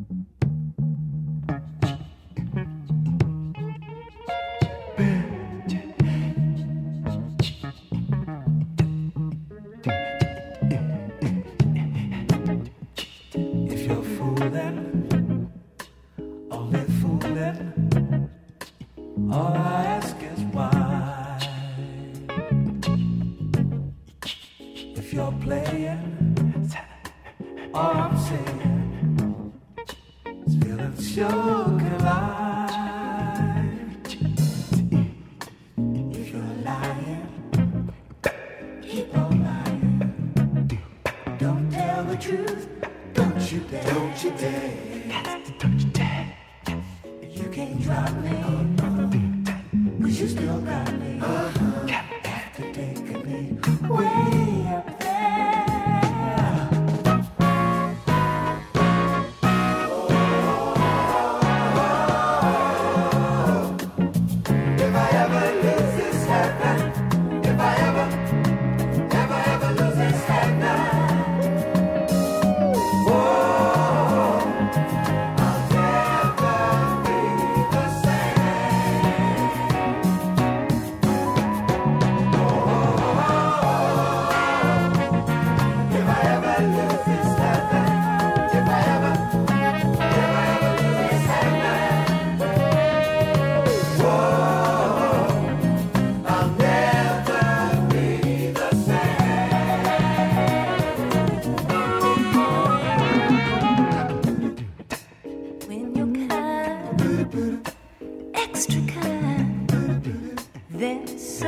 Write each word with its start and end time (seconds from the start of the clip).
Mm-hmm. 0.00 0.39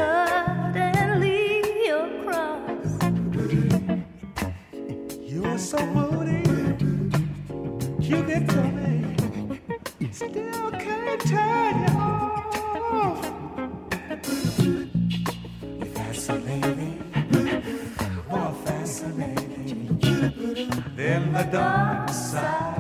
suddenly 0.03 1.31
across. 1.89 2.93
You're 5.31 5.59
so 5.59 5.79
moody, 5.95 6.43
you 8.09 8.19
get 8.31 8.49
to 8.49 8.63
me. 8.79 9.17
Still 10.11 10.71
can't 10.85 11.21
turn 11.33 11.75
you 11.85 11.95
off. 11.99 13.23
Fascinating, 15.95 16.97
more 18.31 18.55
fascinating 18.65 19.81
than 20.97 21.23
the 21.33 21.45
dark 21.53 22.09
side. 22.11 22.72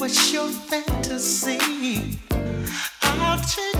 what's 0.00 0.32
your 0.32 0.48
fantasy? 0.48 1.58
I'll 3.02 3.38
take. 3.40 3.79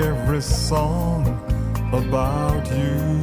every 0.00 0.40
song 0.40 1.26
about 1.92 2.66
you. 2.70 3.20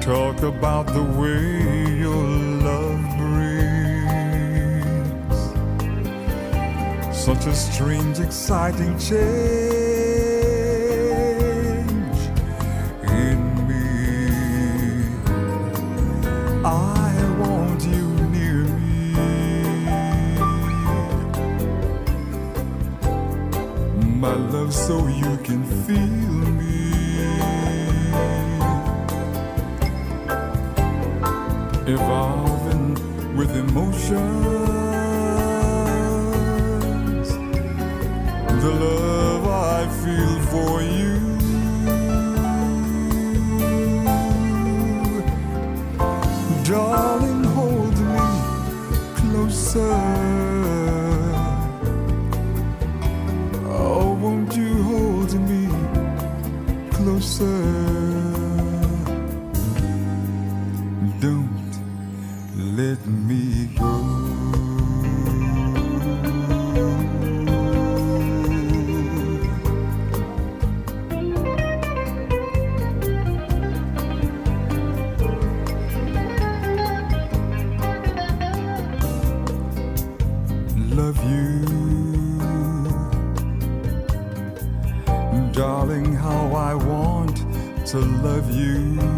talk 0.00 0.40
about 0.42 0.86
the 0.86 1.02
way 1.18 1.98
your 1.98 2.24
love 2.62 3.00
brings 3.18 3.56
such 7.16 7.46
a 7.46 7.54
strange, 7.54 8.20
exciting 8.20 8.96
change. 9.00 9.85
love 24.36 24.72
so 24.74 25.06
you 25.08 25.36
can 25.38 25.64
feel 25.84 25.96
me. 26.60 26.92
Evolving 31.86 32.94
with 33.36 33.50
emotions, 33.56 34.08
the 38.62 38.72
love 38.84 39.46
I 39.46 39.88
feel 40.02 40.34
for 40.52 40.82
you. 40.82 41.14
Darling, 46.64 47.44
hold 47.44 47.96
me 47.98 48.26
closer. 49.16 50.05
sun. 57.36 57.75
to 87.96 88.04
love 88.22 88.50
you. 88.50 89.15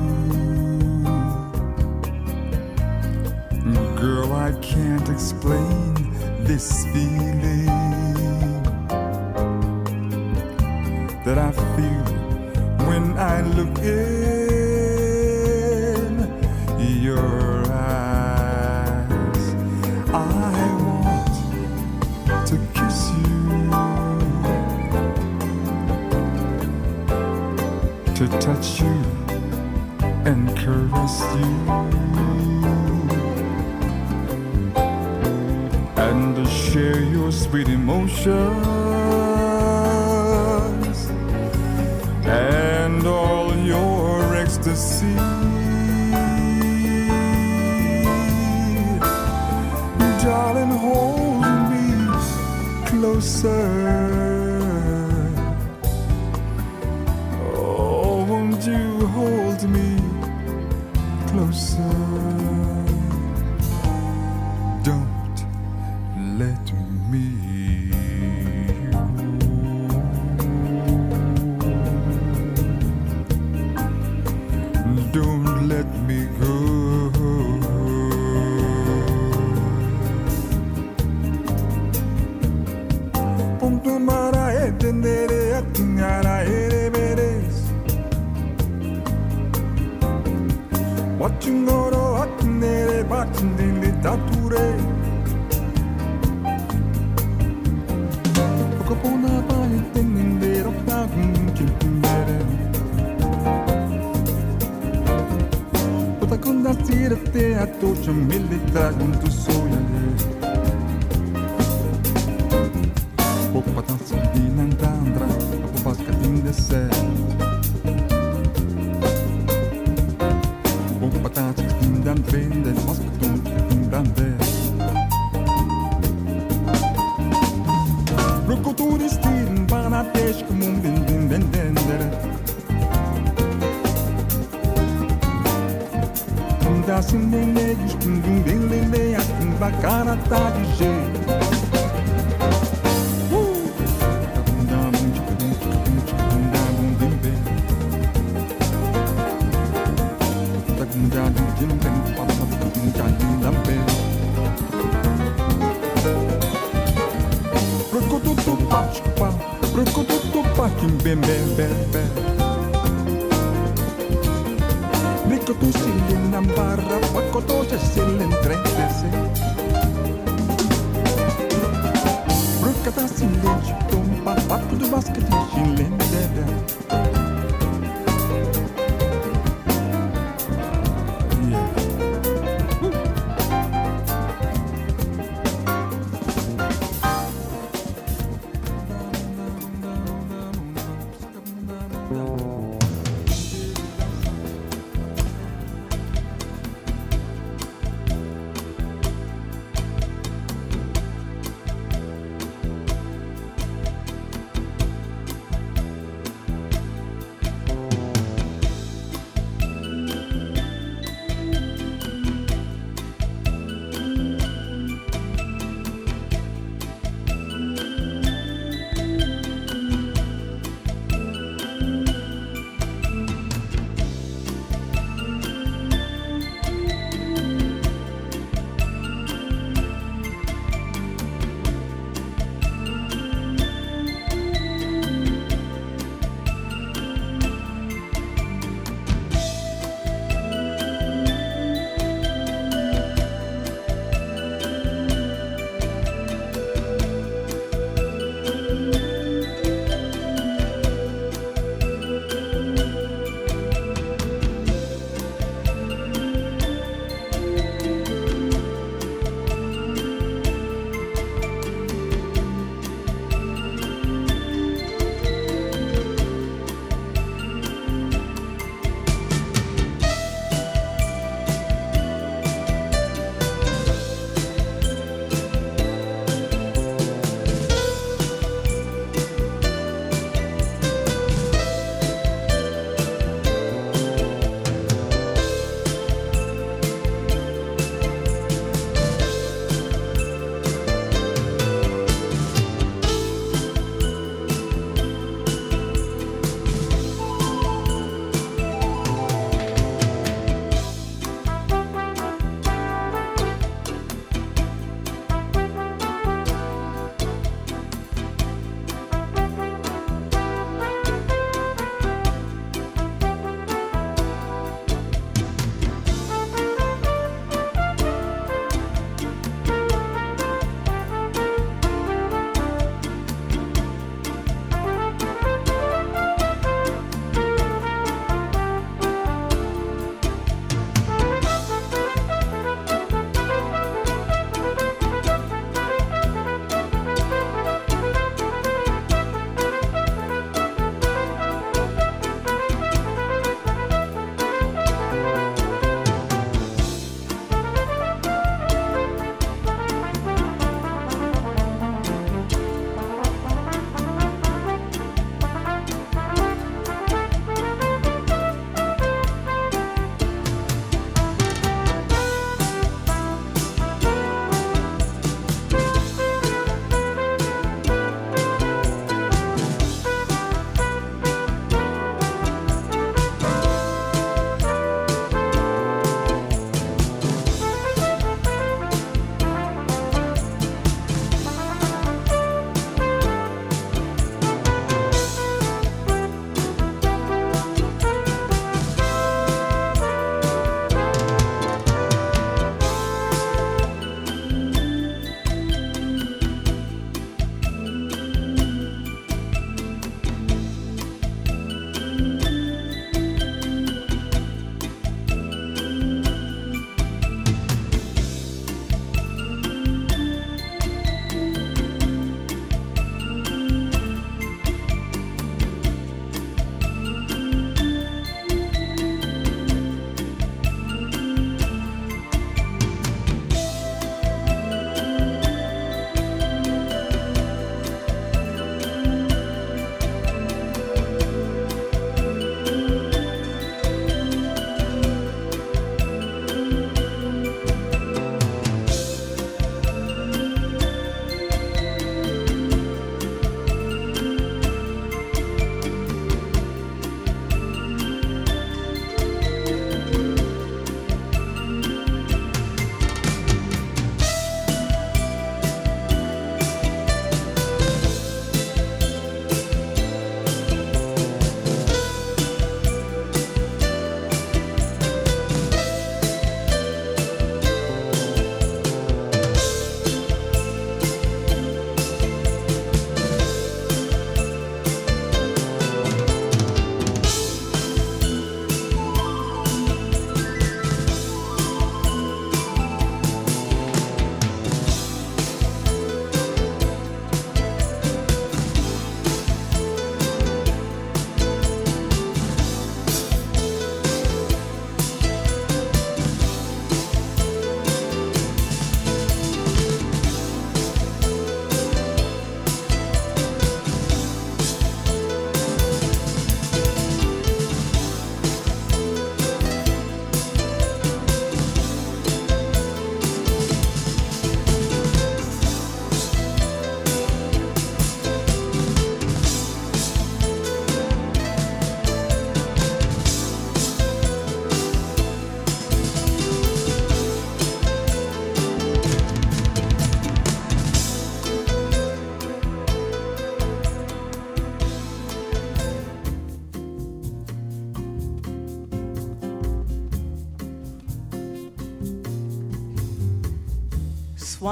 te 107.32 107.54
a 107.56 107.66
tu 107.78 107.94
chamilita 108.02 108.90
con 108.92 109.12
tu 109.20 109.30
sol. 109.30 109.67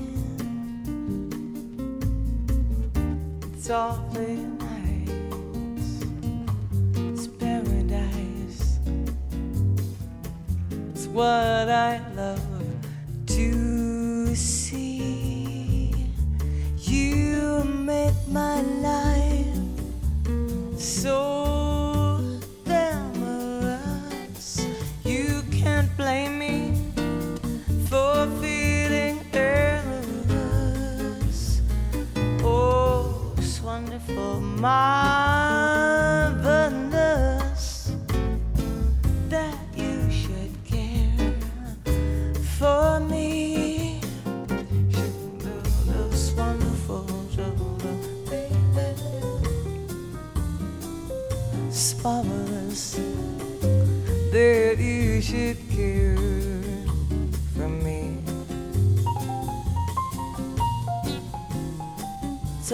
It's 3.54 3.68
Softly 3.68 4.36
nice. 4.60 6.04
it's 7.08 7.26
paradise. 7.26 8.80
It's 10.92 11.06
what 11.06 11.70
I 11.70 12.02
love. 12.14 12.43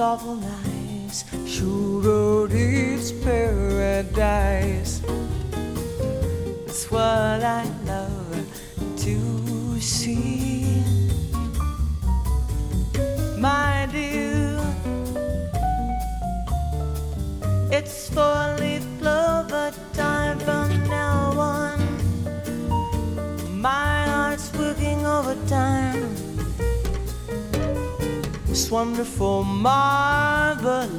awful 0.01 0.37
nice. 0.37 1.25
Sure, 1.47 2.49
it's 2.51 3.13
paradise. 3.13 4.70
wonderful, 28.71 29.43
marvelous. 29.43 30.91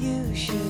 you 0.00 0.34
should. 0.34 0.67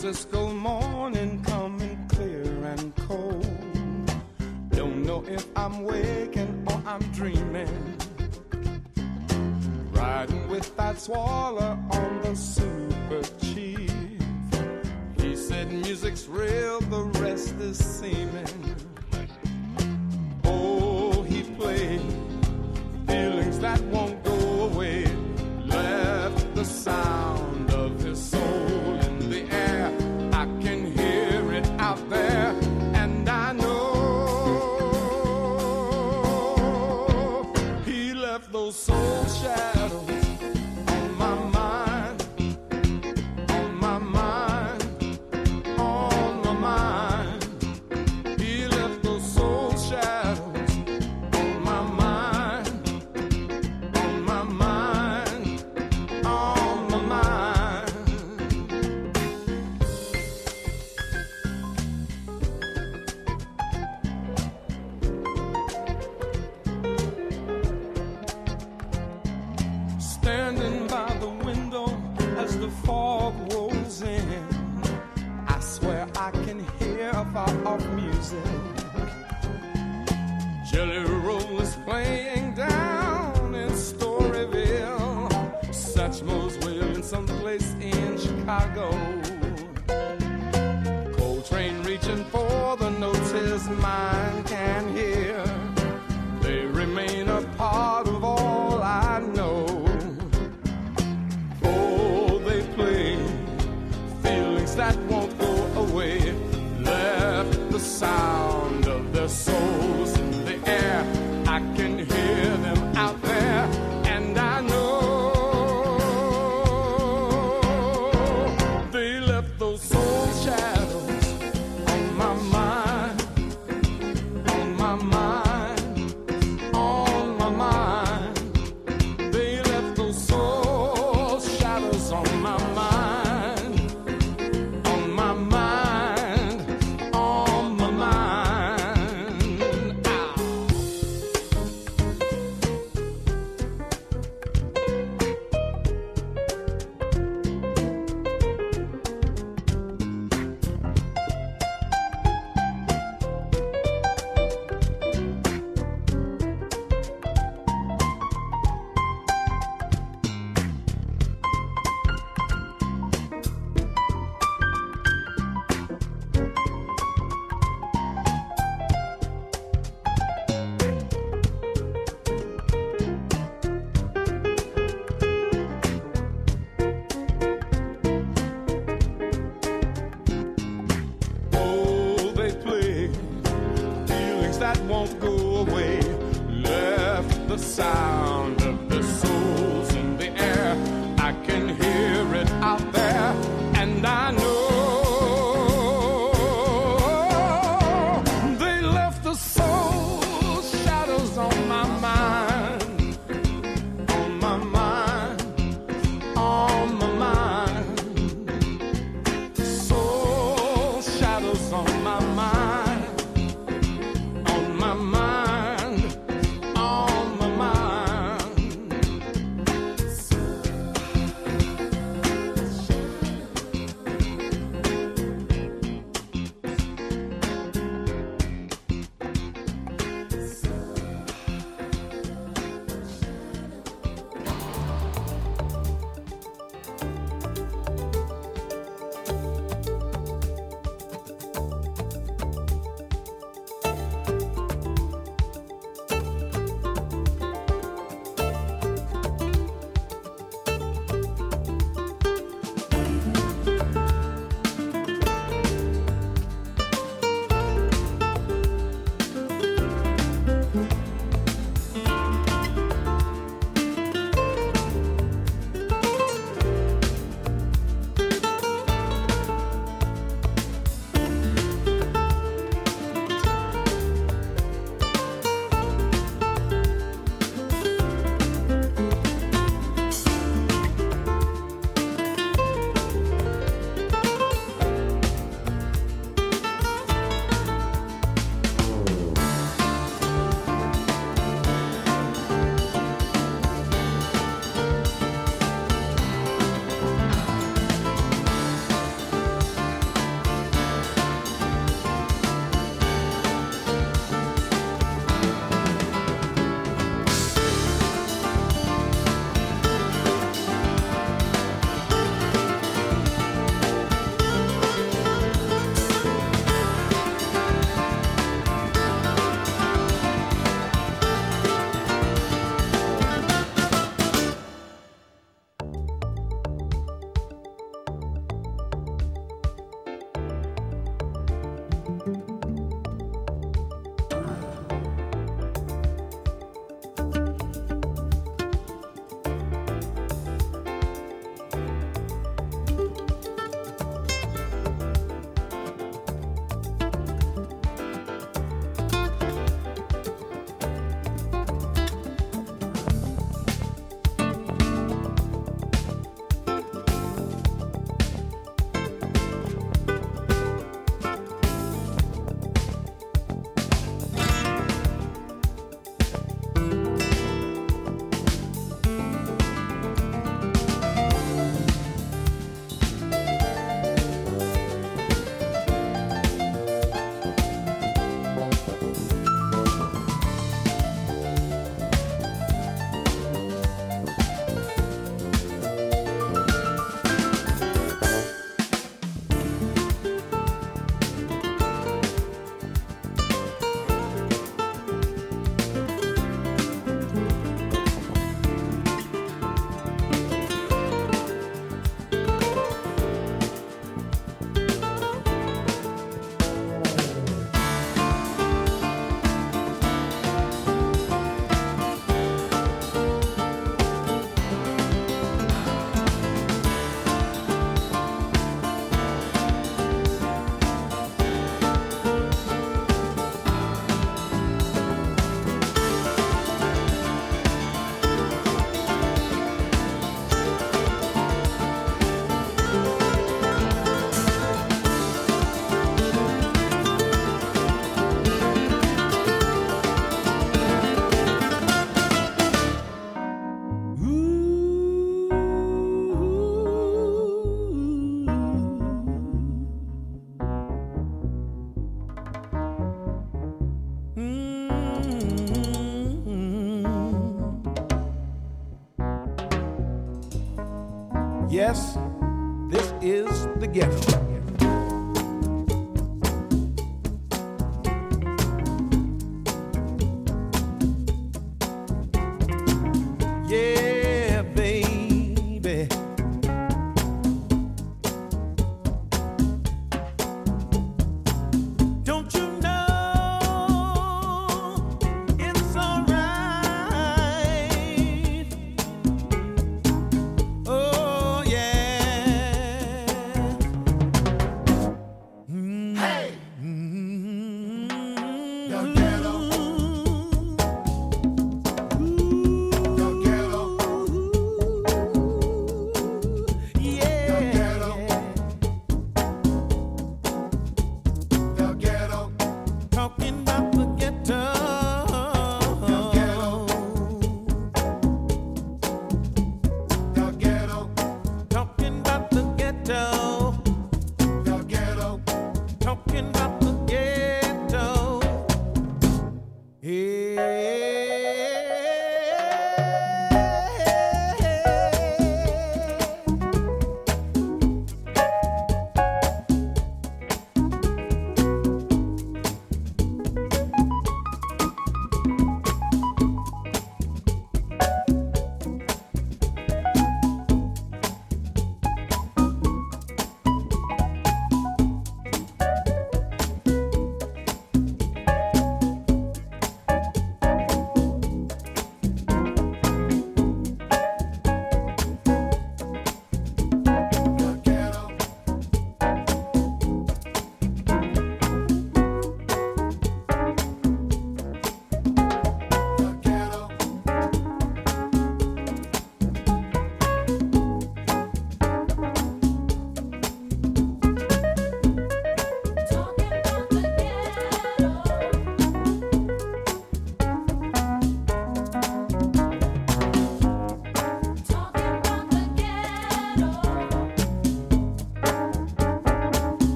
Francisco 0.00 0.48
morning 0.54 1.44
coming 1.44 2.08
clear 2.08 2.42
and 2.42 2.96
cold. 2.96 3.46
Don't 4.70 5.02
know 5.02 5.22
if 5.28 5.46
I'm 5.54 5.84
waking 5.84 6.66
or 6.66 6.82
I'm 6.86 7.02
dreaming. 7.12 7.98
Riding 9.92 10.48
with 10.48 10.74
that 10.78 10.98
swaller 10.98 11.78
on 11.90 12.22
the 12.22 12.34
super 12.34 13.20
chief. 13.42 13.92
He 15.20 15.36
said 15.36 15.70
music's 15.70 16.26
real, 16.26 16.80
the 16.80 17.02
rest 17.20 17.56
is 17.56 17.76
seeming. 17.76 18.69
away, 105.90 106.32
left 106.80 107.70
the 107.70 107.78
sound. 107.78 108.39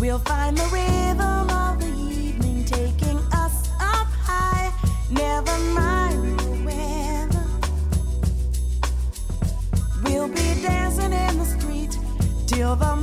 We'll 0.00 0.20
find 0.20 0.56
the 0.56 0.62
rhythm 0.66 1.50
of 1.50 1.80
the 1.80 1.88
evening 1.88 2.64
taking 2.64 3.18
us 3.32 3.68
up 3.80 4.06
high. 4.22 4.72
Never 5.10 5.58
mind 5.74 6.38
the 6.38 6.50
weather. 6.64 7.44
We'll 10.04 10.28
be 10.28 10.62
dancing 10.62 11.12
in 11.12 11.38
the 11.38 11.44
street 11.44 11.98
till 12.46 12.76
the 12.76 12.94